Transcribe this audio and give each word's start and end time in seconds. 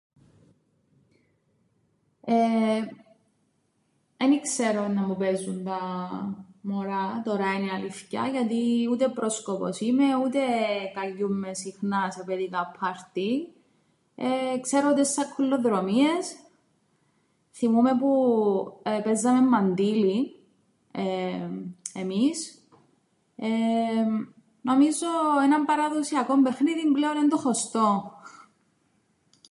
Εεε, 2.25 2.81
εν 4.23 4.31
ι-ξέρω 4.35 4.83
ίνναμπου 4.85 5.15
παίζουν 5.19 5.63
τα 5.63 5.77
μωρά 6.61 7.21
τωρά 7.25 7.47
εν' 7.49 7.65
η 7.65 7.69
αλήθκεια 7.69 8.27
γιατί 8.27 8.87
ούτε 8.91 9.07
πρόσκοπος 9.07 9.79
είμαι 9.79 10.15
ούτε 10.15 10.39
καλιούν 10.93 11.37
με 11.39 11.53
συχνά 11.53 12.11
σε 12.11 12.23
παιδικά 12.23 12.71
ππάρτι, 12.79 13.53
εεε 14.15 14.59
ξέρω 14.59 14.93
τες 14.93 15.09
σακκουλλοδρομίες, 15.09 16.35
θθυμούμαι 17.51 17.97
που 17.97 18.13
επαίζαμεν 18.83 19.43
μαντίλιν 19.47 20.25
εεε 20.91 21.49
εμείς. 21.93 22.55
Εμμ, 23.35 24.17
νομίζω 24.61 25.07
έναν 25.43 25.65
παραδοσιακόν 25.65 26.41
παιχνίδιν 26.41 26.93
πλέον 26.93 27.17
εν' 27.17 27.29
το 27.29 27.37
χωστόν. 27.37 28.01